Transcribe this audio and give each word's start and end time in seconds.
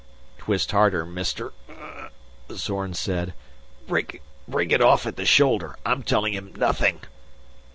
"Twist 0.39 0.71
harder, 0.71 1.05
Mister," 1.05 1.53
Zorn 2.51 2.95
said. 2.95 3.35
"Break 3.87 4.19
it 4.49 4.81
off 4.81 5.05
at 5.05 5.15
the 5.15 5.27
shoulder. 5.27 5.77
I'm 5.85 6.01
telling 6.01 6.33
him 6.33 6.55
nothing!" 6.57 7.01